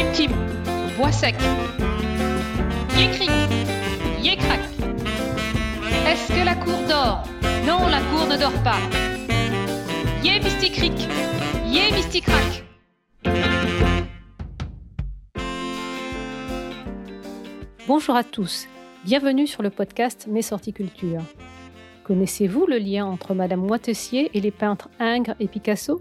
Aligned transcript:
Tim 0.00 0.12
Tim, 0.14 0.32
voix 0.96 1.12
sec. 1.12 1.34
Yécri, 2.96 3.28
yécrac. 4.22 4.60
Est-ce 6.08 6.28
que 6.32 6.42
la 6.42 6.54
cour 6.54 6.78
dort? 6.88 7.24
Non, 7.66 7.86
la 7.86 8.00
cour 8.08 8.26
ne 8.26 8.38
dort 8.38 8.62
pas. 8.62 8.78
Yé 10.24 10.40
mysticric, 10.40 11.06
yé 11.66 11.92
mysticrac. 11.92 12.64
Bonjour 17.86 18.16
à 18.16 18.24
tous, 18.24 18.68
bienvenue 19.04 19.46
sur 19.46 19.62
le 19.62 19.68
podcast 19.68 20.26
Mes 20.30 20.40
Sorties 20.40 20.72
Culture. 20.72 21.20
Connaissez-vous 22.04 22.64
le 22.64 22.78
lien 22.78 23.04
entre 23.04 23.34
Madame 23.34 23.60
Moitessier 23.60 24.30
et 24.32 24.40
les 24.40 24.50
peintres 24.50 24.88
Ingres 24.98 25.34
et 25.40 25.46
Picasso? 25.46 26.00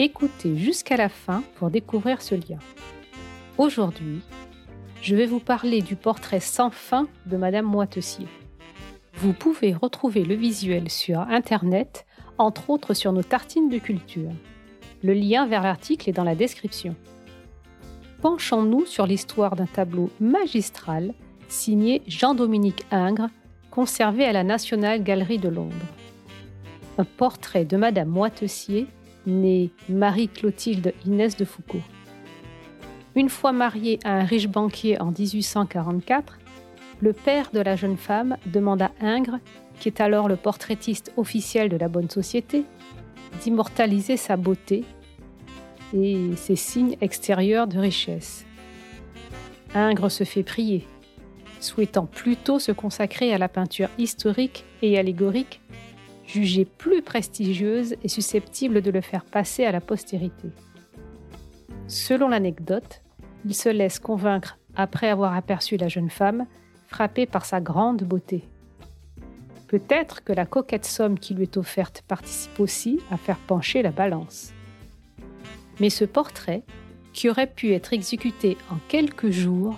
Écoutez 0.00 0.56
jusqu'à 0.56 0.96
la 0.96 1.08
fin 1.08 1.44
pour 1.54 1.70
découvrir 1.70 2.20
ce 2.20 2.34
lien. 2.34 2.58
Aujourd'hui, 3.58 4.22
je 5.00 5.14
vais 5.14 5.26
vous 5.26 5.38
parler 5.38 5.82
du 5.82 5.94
portrait 5.94 6.40
sans 6.40 6.70
fin 6.70 7.06
de 7.26 7.36
Madame 7.36 7.66
Moitessier. 7.66 8.26
Vous 9.14 9.32
pouvez 9.32 9.72
retrouver 9.72 10.24
le 10.24 10.34
visuel 10.34 10.90
sur 10.90 11.20
Internet, 11.20 12.06
entre 12.38 12.70
autres 12.70 12.92
sur 12.92 13.12
nos 13.12 13.22
tartines 13.22 13.68
de 13.68 13.78
culture. 13.78 14.32
Le 15.04 15.12
lien 15.12 15.46
vers 15.46 15.62
l'article 15.62 16.10
est 16.10 16.14
dans 16.14 16.24
la 16.24 16.34
description. 16.34 16.96
Penchons-nous 18.20 18.86
sur 18.86 19.06
l'histoire 19.06 19.54
d'un 19.54 19.66
tableau 19.66 20.10
magistral 20.18 21.14
signé 21.46 22.02
Jean-Dominique 22.08 22.84
Ingres, 22.90 23.28
conservé 23.70 24.24
à 24.24 24.32
la 24.32 24.42
National 24.42 25.04
Gallery 25.04 25.38
de 25.38 25.50
Londres. 25.50 25.86
Un 26.98 27.04
portrait 27.04 27.64
de 27.64 27.76
Madame 27.76 28.08
Moitessier 28.08 28.88
née 29.26 29.70
Marie-Clotilde 29.88 30.94
Inès 31.06 31.36
de 31.36 31.44
Foucault. 31.44 31.82
Une 33.16 33.28
fois 33.28 33.52
mariée 33.52 33.98
à 34.04 34.14
un 34.14 34.24
riche 34.24 34.48
banquier 34.48 35.00
en 35.00 35.12
1844, 35.12 36.38
le 37.00 37.12
père 37.12 37.50
de 37.52 37.60
la 37.60 37.76
jeune 37.76 37.96
femme 37.96 38.36
demande 38.46 38.82
à 38.82 38.90
Ingres, 39.00 39.38
qui 39.78 39.88
est 39.88 40.00
alors 40.00 40.28
le 40.28 40.36
portraitiste 40.36 41.12
officiel 41.16 41.68
de 41.68 41.76
la 41.76 41.88
bonne 41.88 42.10
société, 42.10 42.64
d'immortaliser 43.42 44.16
sa 44.16 44.36
beauté 44.36 44.84
et 45.92 46.30
ses 46.36 46.56
signes 46.56 46.96
extérieurs 47.00 47.66
de 47.66 47.78
richesse. 47.78 48.46
Ingres 49.74 50.10
se 50.10 50.24
fait 50.24 50.42
prier, 50.42 50.86
souhaitant 51.60 52.06
plutôt 52.06 52.58
se 52.58 52.72
consacrer 52.72 53.32
à 53.32 53.38
la 53.38 53.48
peinture 53.48 53.88
historique 53.98 54.64
et 54.82 54.98
allégorique 54.98 55.60
jugée 56.34 56.64
plus 56.64 57.00
prestigieuse 57.00 57.94
et 58.02 58.08
susceptible 58.08 58.82
de 58.82 58.90
le 58.90 59.00
faire 59.00 59.24
passer 59.24 59.64
à 59.64 59.72
la 59.72 59.80
postérité. 59.80 60.48
Selon 61.86 62.28
l'anecdote, 62.28 63.02
il 63.44 63.54
se 63.54 63.68
laisse 63.68 64.00
convaincre 64.00 64.58
après 64.74 65.08
avoir 65.08 65.36
aperçu 65.36 65.76
la 65.76 65.86
jeune 65.86 66.10
femme, 66.10 66.46
frappée 66.88 67.26
par 67.26 67.44
sa 67.44 67.60
grande 67.60 68.02
beauté. 68.02 68.42
Peut-être 69.68 70.24
que 70.24 70.32
la 70.32 70.46
coquette 70.46 70.84
somme 70.84 71.18
qui 71.18 71.34
lui 71.34 71.44
est 71.44 71.56
offerte 71.56 72.02
participe 72.08 72.58
aussi 72.58 72.98
à 73.10 73.16
faire 73.16 73.38
pencher 73.38 73.82
la 73.82 73.92
balance. 73.92 74.52
Mais 75.80 75.90
ce 75.90 76.04
portrait, 76.04 76.62
qui 77.12 77.28
aurait 77.28 77.46
pu 77.46 77.72
être 77.72 77.92
exécuté 77.92 78.56
en 78.70 78.76
quelques 78.88 79.30
jours, 79.30 79.76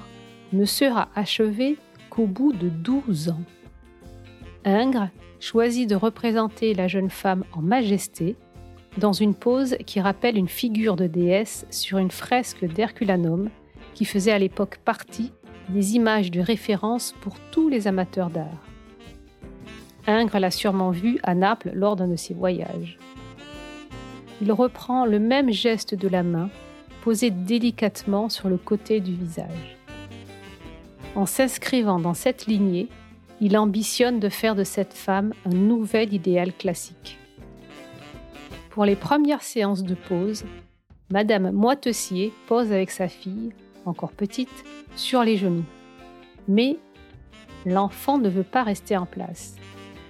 ne 0.53 0.65
sera 0.65 1.09
achevé 1.15 1.77
qu'au 2.09 2.27
bout 2.27 2.53
de 2.53 2.71
douze 2.71 3.29
ans. 3.29 3.43
Ingres 4.65 5.11
choisit 5.41 5.89
de 5.89 5.95
représenter 5.95 6.75
la 6.75 6.89
jeune 6.89 7.11
femme 7.11 7.45
en 7.53 7.63
majesté, 7.63 8.37
dans 8.99 9.13
une 9.13 9.35
pose 9.35 9.77
qui 9.87 10.01
rappelle 10.01 10.37
une 10.37 10.49
figure 10.49 10.97
de 10.97 11.07
déesse 11.07 11.67
sur 11.71 11.99
une 11.99 12.11
fresque 12.11 12.65
d'Herculanum, 12.65 13.51
qui 13.95 14.05
faisait 14.05 14.33
à 14.33 14.39
l'époque 14.39 14.79
partie 14.85 15.33
des 15.69 15.97
images 15.97 16.31
de 16.31 16.41
référence 16.41 17.15
pour 17.21 17.37
tous 17.51 17.69
les 17.69 17.89
amateurs 17.89 18.31
d'art. 18.31 18.63
Ingres 20.07 20.39
l'a 20.39 20.51
sûrement 20.51 20.91
vue 20.91 21.19
à 21.23 21.35
Naples 21.35 21.73
lors 21.75 21.97
d'un 21.97 22.09
de 22.09 22.17
ses 22.17 22.35
voyages. 22.35 22.99
Il 24.41 24.53
reprend 24.53 25.07
le 25.07 25.19
même 25.19 25.51
geste 25.51 25.95
de 25.95 26.09
la 26.09 26.23
main, 26.23 26.51
posé 27.03 27.31
délicatement 27.31 28.29
sur 28.29 28.49
le 28.49 28.59
côté 28.59 29.01
du 29.01 29.15
visage. 29.15 29.77
En 31.15 31.27
s'inscrivant 31.27 31.99
dans 31.99 32.15
cette 32.15 32.47
lignée, 32.47 32.89
il 33.41 33.57
ambitionne 33.57 34.21
de 34.21 34.29
faire 34.29 34.55
de 34.55 34.65
cette 34.65 34.95
femme 34.95 35.33
un 35.45 35.55
nouvel 35.55 36.13
idéal 36.13 36.53
classique. 36.53 37.19
Pour 38.71 38.85
les 38.85 38.97
premières 38.97 39.43
séances 39.43 39.83
de 39.83 39.95
pause, 39.95 40.45
Madame 41.11 41.51
Moitessier 41.53 42.33
pose 42.47 42.73
avec 42.73 42.91
sa 42.91 43.09
fille, 43.09 43.53
encore 43.85 44.13
petite, 44.13 44.65
sur 44.97 45.23
les 45.23 45.37
genoux. 45.37 45.65
Mais 46.49 46.77
l'enfant 47.65 48.19
ne 48.19 48.29
veut 48.29 48.43
pas 48.43 48.63
rester 48.63 48.97
en 48.97 49.07
place. 49.07 49.57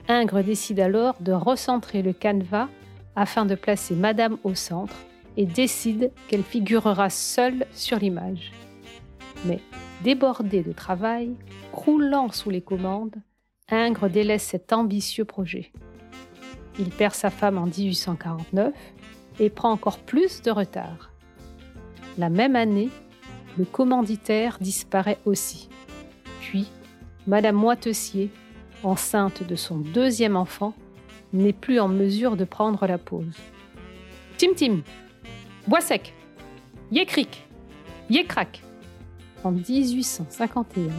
Ingres 0.08 0.42
décide 0.42 0.80
alors 0.80 1.16
de 1.20 1.32
recentrer 1.32 2.02
le 2.02 2.12
canevas 2.12 2.68
afin 3.16 3.44
de 3.44 3.54
placer 3.54 3.94
Madame 3.94 4.36
au 4.44 4.54
centre 4.54 4.96
et 5.36 5.46
décide 5.46 6.12
qu'elle 6.28 6.42
figurera 6.42 7.10
seule 7.10 7.66
sur 7.72 7.98
l'image. 7.98 8.52
Mais 9.44 9.60
débordé 10.02 10.62
de 10.62 10.72
travail, 10.72 11.34
croulant 11.72 12.30
sous 12.30 12.50
les 12.50 12.60
commandes, 12.60 13.16
Ingres 13.68 14.08
délaisse 14.08 14.44
cet 14.44 14.72
ambitieux 14.72 15.24
projet. 15.24 15.72
Il 16.78 16.90
perd 16.90 17.14
sa 17.14 17.30
femme 17.30 17.58
en 17.58 17.66
1849 17.66 18.74
et 19.40 19.50
prend 19.50 19.70
encore 19.70 19.98
plus 19.98 20.42
de 20.42 20.50
retard. 20.50 21.10
La 22.18 22.30
même 22.30 22.56
année, 22.56 22.90
le 23.58 23.64
commanditaire 23.64 24.58
disparaît 24.60 25.18
aussi. 25.24 25.68
Puis, 26.40 26.70
Madame 27.26 27.56
Moitessier, 27.56 28.30
enceinte 28.82 29.42
de 29.42 29.56
son 29.56 29.78
deuxième 29.78 30.36
enfant, 30.36 30.74
n'est 31.32 31.52
plus 31.52 31.80
en 31.80 31.88
mesure 31.88 32.36
de 32.36 32.44
prendre 32.44 32.86
la 32.86 32.98
pause. 32.98 33.36
Tim 34.38 34.52
Tim, 34.54 34.80
bois 35.66 35.80
sec, 35.80 36.14
yécric, 36.92 37.46
yécrac. 38.10 38.62
En 39.44 39.52
1851, 39.52 40.90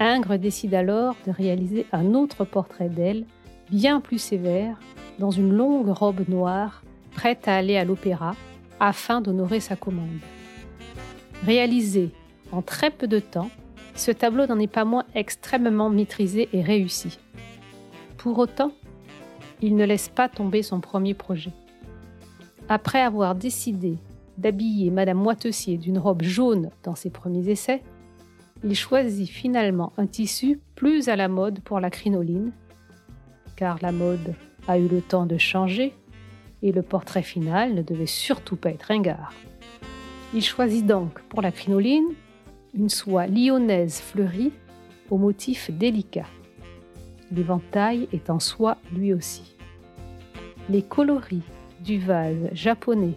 Ingres 0.00 0.38
décide 0.38 0.74
alors 0.74 1.16
de 1.26 1.30
réaliser 1.30 1.86
un 1.92 2.14
autre 2.14 2.44
portrait 2.44 2.88
d'elle, 2.88 3.24
bien 3.70 4.00
plus 4.00 4.18
sévère, 4.18 4.78
dans 5.18 5.30
une 5.30 5.52
longue 5.52 5.88
robe 5.88 6.28
noire, 6.28 6.82
prête 7.12 7.46
à 7.46 7.56
aller 7.56 7.76
à 7.76 7.84
l'opéra, 7.84 8.34
afin 8.80 9.20
d'honorer 9.20 9.60
sa 9.60 9.76
commande. 9.76 10.18
Réalisé 11.44 12.10
en 12.52 12.62
très 12.62 12.90
peu 12.90 13.06
de 13.06 13.20
temps, 13.20 13.50
ce 13.94 14.10
tableau 14.10 14.46
n'en 14.46 14.58
est 14.58 14.66
pas 14.66 14.84
moins 14.84 15.04
extrêmement 15.14 15.90
maîtrisé 15.90 16.48
et 16.52 16.62
réussi. 16.62 17.18
Pour 18.16 18.38
autant, 18.38 18.72
il 19.62 19.76
ne 19.76 19.84
laisse 19.84 20.08
pas 20.08 20.28
tomber 20.28 20.62
son 20.62 20.80
premier 20.80 21.14
projet. 21.14 21.52
Après 22.68 23.00
avoir 23.00 23.34
décidé 23.34 23.98
d'habiller 24.38 24.90
Madame 24.90 25.18
Moitessier 25.18 25.76
d'une 25.78 25.98
robe 25.98 26.22
jaune 26.22 26.70
dans 26.82 26.94
ses 26.94 27.10
premiers 27.10 27.48
essais, 27.50 27.82
il 28.62 28.74
choisit 28.74 29.28
finalement 29.28 29.92
un 29.96 30.06
tissu 30.06 30.60
plus 30.74 31.08
à 31.08 31.16
la 31.16 31.28
mode 31.28 31.60
pour 31.60 31.80
la 31.80 31.90
crinoline, 31.90 32.52
car 33.56 33.78
la 33.82 33.92
mode 33.92 34.34
a 34.66 34.78
eu 34.78 34.88
le 34.88 35.02
temps 35.02 35.26
de 35.26 35.36
changer 35.36 35.92
et 36.62 36.72
le 36.72 36.82
portrait 36.82 37.22
final 37.22 37.74
ne 37.74 37.82
devait 37.82 38.06
surtout 38.06 38.56
pas 38.56 38.70
être 38.70 38.84
ringard. 38.84 39.32
Il 40.32 40.42
choisit 40.42 40.86
donc 40.86 41.20
pour 41.28 41.42
la 41.42 41.52
crinoline 41.52 42.14
une 42.74 42.88
soie 42.88 43.26
lyonnaise 43.26 44.00
fleurie 44.00 44.52
au 45.10 45.18
motif 45.18 45.70
délicat. 45.70 46.26
L'éventail 47.30 48.08
est 48.12 48.30
en 48.30 48.40
soie 48.40 48.78
lui 48.92 49.12
aussi. 49.12 49.54
Les 50.70 50.82
coloris 50.82 51.42
du 51.80 51.98
vase 51.98 52.48
japonais 52.52 53.14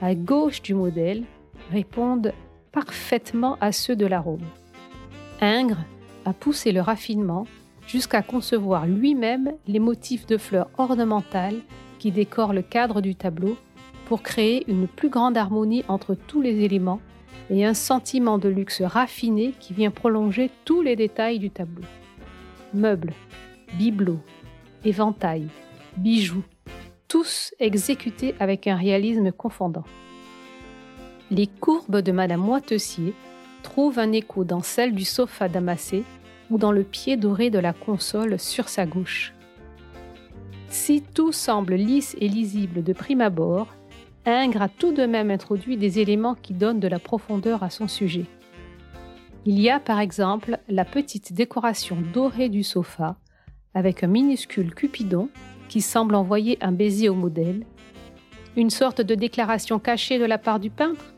à 0.00 0.14
gauche 0.14 0.62
du 0.62 0.74
modèle 0.74 1.24
répondent 1.70 2.32
parfaitement 2.72 3.56
à 3.60 3.72
ceux 3.72 3.96
de 3.96 4.06
la 4.06 4.20
robe. 4.20 4.44
Ingres 5.40 5.84
a 6.24 6.32
poussé 6.32 6.72
le 6.72 6.80
raffinement 6.80 7.46
jusqu'à 7.86 8.22
concevoir 8.22 8.86
lui-même 8.86 9.52
les 9.66 9.78
motifs 9.78 10.26
de 10.26 10.38
fleurs 10.38 10.70
ornementales 10.78 11.60
qui 11.98 12.12
décorent 12.12 12.52
le 12.52 12.62
cadre 12.62 13.00
du 13.00 13.14
tableau 13.14 13.56
pour 14.06 14.22
créer 14.22 14.64
une 14.70 14.88
plus 14.88 15.08
grande 15.08 15.36
harmonie 15.36 15.84
entre 15.88 16.14
tous 16.14 16.40
les 16.40 16.60
éléments 16.60 17.00
et 17.50 17.64
un 17.64 17.74
sentiment 17.74 18.38
de 18.38 18.48
luxe 18.48 18.82
raffiné 18.82 19.54
qui 19.58 19.74
vient 19.74 19.90
prolonger 19.90 20.50
tous 20.64 20.82
les 20.82 20.96
détails 20.96 21.38
du 21.38 21.50
tableau. 21.50 21.84
Meubles, 22.74 23.12
bibelots, 23.74 24.20
éventails, 24.84 25.48
bijoux, 25.96 26.44
tous 27.10 27.52
exécutés 27.58 28.36
avec 28.38 28.68
un 28.68 28.76
réalisme 28.76 29.32
confondant. 29.32 29.84
Les 31.30 31.48
courbes 31.48 32.00
de 32.00 32.12
Madame 32.12 32.40
Moitessier 32.40 33.14
trouve 33.64 33.98
un 33.98 34.12
écho 34.12 34.44
dans 34.44 34.62
celle 34.62 34.94
du 34.94 35.04
sofa 35.04 35.48
damassé 35.48 36.04
ou 36.50 36.56
dans 36.56 36.70
le 36.70 36.84
pied 36.84 37.16
doré 37.16 37.50
de 37.50 37.58
la 37.58 37.72
console 37.72 38.38
sur 38.38 38.68
sa 38.68 38.86
gauche. 38.86 39.34
Si 40.68 41.02
tout 41.02 41.32
semble 41.32 41.74
lisse 41.74 42.16
et 42.20 42.28
lisible 42.28 42.84
de 42.84 42.92
prime 42.92 43.20
abord, 43.20 43.74
Ingres 44.24 44.62
a 44.62 44.68
tout 44.68 44.92
de 44.92 45.04
même 45.04 45.32
introduit 45.32 45.76
des 45.76 45.98
éléments 45.98 46.36
qui 46.36 46.54
donnent 46.54 46.80
de 46.80 46.88
la 46.88 47.00
profondeur 47.00 47.64
à 47.64 47.70
son 47.70 47.88
sujet. 47.88 48.26
Il 49.46 49.58
y 49.58 49.68
a 49.68 49.80
par 49.80 49.98
exemple 49.98 50.58
la 50.68 50.84
petite 50.84 51.32
décoration 51.32 51.98
dorée 52.12 52.48
du 52.48 52.62
sofa, 52.62 53.16
avec 53.74 54.04
un 54.04 54.08
minuscule 54.08 54.74
Cupidon 54.74 55.28
qui 55.70 55.80
semble 55.80 56.16
envoyer 56.16 56.58
un 56.60 56.72
baiser 56.72 57.08
au 57.08 57.14
modèle, 57.14 57.64
une 58.56 58.70
sorte 58.70 59.00
de 59.00 59.14
déclaration 59.14 59.78
cachée 59.78 60.18
de 60.18 60.24
la 60.24 60.36
part 60.36 60.58
du 60.58 60.68
peintre. 60.68 61.14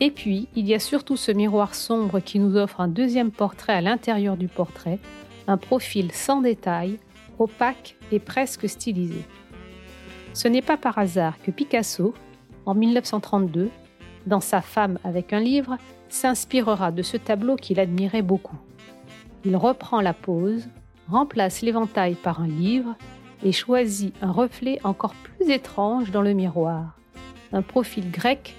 Et 0.00 0.10
puis, 0.10 0.48
il 0.56 0.66
y 0.66 0.74
a 0.74 0.80
surtout 0.80 1.16
ce 1.16 1.30
miroir 1.30 1.76
sombre 1.76 2.18
qui 2.18 2.40
nous 2.40 2.56
offre 2.56 2.80
un 2.80 2.88
deuxième 2.88 3.30
portrait 3.30 3.74
à 3.74 3.80
l'intérieur 3.80 4.36
du 4.36 4.48
portrait, 4.48 4.98
un 5.46 5.56
profil 5.56 6.10
sans 6.10 6.40
détail, 6.40 6.98
opaque 7.38 7.96
et 8.10 8.18
presque 8.18 8.68
stylisé. 8.68 9.22
Ce 10.34 10.48
n'est 10.48 10.60
pas 10.60 10.76
par 10.76 10.98
hasard 10.98 11.40
que 11.40 11.52
Picasso, 11.52 12.14
en 12.66 12.74
1932, 12.74 13.70
dans 14.26 14.40
Sa 14.40 14.62
femme 14.62 14.98
avec 15.04 15.32
un 15.32 15.40
livre, 15.40 15.78
s'inspirera 16.08 16.90
de 16.90 17.02
ce 17.02 17.16
tableau 17.16 17.54
qu'il 17.54 17.78
admirait 17.78 18.22
beaucoup. 18.22 18.58
Il 19.44 19.54
reprend 19.54 20.00
la 20.00 20.12
pose, 20.12 20.68
remplace 21.08 21.62
l'éventail 21.62 22.14
par 22.14 22.40
un 22.40 22.48
livre 22.48 22.96
et 23.44 23.52
choisit 23.52 24.14
un 24.22 24.32
reflet 24.32 24.78
encore 24.84 25.14
plus 25.14 25.50
étrange 25.50 26.10
dans 26.10 26.22
le 26.22 26.32
miroir, 26.32 26.98
un 27.52 27.62
profil 27.62 28.10
grec 28.10 28.56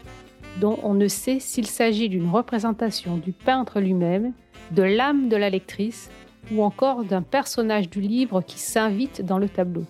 dont 0.60 0.80
on 0.84 0.94
ne 0.94 1.08
sait 1.08 1.40
s'il 1.40 1.68
s'agit 1.68 2.10
d'une 2.10 2.30
représentation 2.30 3.18
du 3.18 3.32
peintre 3.32 3.80
lui-même, 3.80 4.34
de 4.72 4.84
l'âme 4.84 5.30
de 5.30 5.36
la 5.36 5.50
lectrice 5.50 6.10
ou 6.52 6.64
encore 6.64 7.04
d'un 7.04 7.22
personnage 7.22 7.90
du 7.90 8.02
livre 8.02 8.42
qui 8.42 8.60
s'invite 8.60 9.24
dans 9.24 9.38
le 9.38 9.50
tableau. 9.50 9.86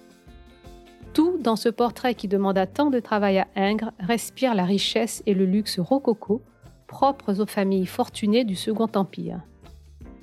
Tout 1.13 1.37
dans 1.39 1.55
ce 1.55 1.69
portrait 1.69 2.13
qui 2.13 2.27
demanda 2.27 2.67
tant 2.67 2.89
de 2.89 2.99
travail 2.99 3.39
à 3.39 3.47
Ingres 3.55 3.91
respire 3.99 4.53
la 4.53 4.65
richesse 4.65 5.23
et 5.25 5.33
le 5.33 5.45
luxe 5.45 5.79
rococo 5.79 6.41
propres 6.87 7.39
aux 7.39 7.45
familles 7.45 7.85
fortunées 7.85 8.43
du 8.43 8.55
Second 8.55 8.89
Empire. 8.95 9.39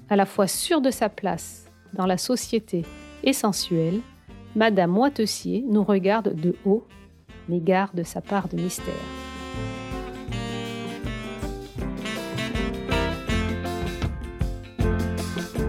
À 0.09 0.17
la 0.17 0.27
fois 0.27 0.47
sûre 0.47 0.81
de 0.81 0.91
sa 0.91 1.09
place 1.09 1.71
dans 1.95 2.07
la 2.07 2.19
société 2.19 2.83
et 3.25 3.33
Madame 4.57 4.91
Moitessier 4.91 5.63
nous 5.69 5.85
regarde 5.85 6.35
de 6.35 6.57
haut, 6.65 6.87
mais 7.47 7.61
garde 7.61 8.03
sa 8.05 8.23
part 8.23 8.49
de 8.49 8.57
mystère. 8.57 8.95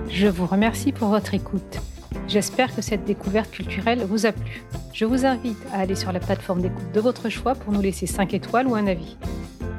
Je 0.07 0.27
vous 0.27 0.45
remercie 0.45 0.93
pour 0.93 1.09
votre 1.09 1.33
écoute. 1.33 1.81
J'espère 2.29 2.73
que 2.73 2.81
cette 2.81 3.03
découverte 3.03 3.51
culturelle 3.51 4.05
vous 4.05 4.25
a 4.25 4.31
plu. 4.31 4.63
Je 4.93 5.03
vous 5.03 5.25
invite 5.25 5.61
à 5.73 5.79
aller 5.79 5.95
sur 5.95 6.13
la 6.13 6.21
plateforme 6.21 6.61
d'écoute 6.61 6.93
de 6.93 7.01
votre 7.01 7.27
choix 7.27 7.55
pour 7.55 7.73
nous 7.73 7.81
laisser 7.81 8.07
5 8.07 8.33
étoiles 8.33 8.67
ou 8.67 8.75
un 8.75 8.87
avis. 8.87 9.17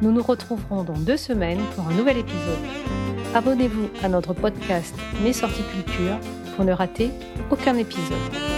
Nous 0.02 0.12
nous 0.12 0.22
retrouverons 0.22 0.84
dans 0.84 0.98
deux 0.98 1.16
semaines 1.16 1.62
pour 1.74 1.88
un 1.88 1.94
nouvel 1.94 2.18
épisode. 2.18 2.58
Abonnez-vous 3.34 3.88
à 4.02 4.10
notre 4.10 4.34
podcast 4.34 4.94
Mes 5.24 5.32
sorties 5.32 5.64
culture 5.72 6.18
pour 6.56 6.66
ne 6.66 6.72
rater 6.72 7.10
aucun 7.50 7.74
épisode. 7.76 8.57